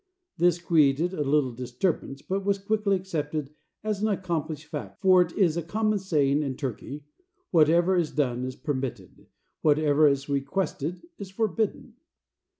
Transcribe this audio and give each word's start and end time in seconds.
This 0.39 0.57
created 0.59 1.13
a 1.13 1.21
little 1.23 1.51
disturbance, 1.51 2.23
but 2.23 2.43
was 2.43 2.57
quickly 2.57 2.95
accepted 2.95 3.53
as 3.83 4.01
an 4.01 4.07
accomplished 4.07 4.65
fact, 4.65 4.99
for 4.99 5.21
it 5.21 5.31
is 5.33 5.57
a 5.57 5.61
common 5.61 5.99
saying 5.99 6.41
in 6.41 6.57
Turkey: 6.57 7.03
"Whatever 7.51 7.95
is 7.97 8.09
done 8.09 8.43
is 8.43 8.55
permitted. 8.55 9.27
Whatever 9.61 10.07
is 10.07 10.27
requested 10.27 11.03
is 11.19 11.29
forbidden." 11.29 11.97